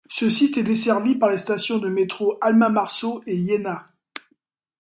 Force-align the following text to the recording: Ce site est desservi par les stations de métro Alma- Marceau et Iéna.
Ce 0.09 0.27
site 0.31 0.57
est 0.57 0.63
desservi 0.63 1.13
par 1.13 1.29
les 1.29 1.37
stations 1.37 1.77
de 1.77 1.87
métro 1.87 2.39
Alma- 2.41 2.69
Marceau 2.69 3.21
et 3.27 3.37
Iéna. 3.37 3.85